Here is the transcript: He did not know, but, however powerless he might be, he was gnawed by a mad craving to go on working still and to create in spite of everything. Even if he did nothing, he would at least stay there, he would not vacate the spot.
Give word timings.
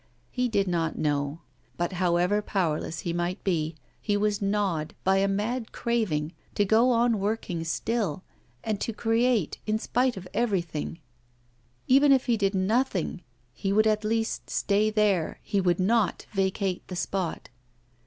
He 0.31 0.49
did 0.49 0.67
not 0.67 0.97
know, 0.97 1.41
but, 1.77 1.91
however 1.93 2.41
powerless 2.41 3.01
he 3.01 3.13
might 3.13 3.43
be, 3.43 3.75
he 4.01 4.17
was 4.17 4.41
gnawed 4.41 4.95
by 5.03 5.17
a 5.17 5.27
mad 5.27 5.71
craving 5.71 6.33
to 6.55 6.65
go 6.65 6.89
on 6.89 7.19
working 7.19 7.63
still 7.63 8.23
and 8.63 8.81
to 8.81 8.93
create 8.93 9.59
in 9.67 9.77
spite 9.77 10.17
of 10.17 10.27
everything. 10.33 10.97
Even 11.85 12.11
if 12.11 12.25
he 12.25 12.35
did 12.35 12.55
nothing, 12.55 13.21
he 13.53 13.71
would 13.71 13.85
at 13.85 14.03
least 14.03 14.49
stay 14.49 14.89
there, 14.89 15.39
he 15.43 15.61
would 15.61 15.79
not 15.79 16.25
vacate 16.33 16.81
the 16.87 16.95
spot. 16.95 17.49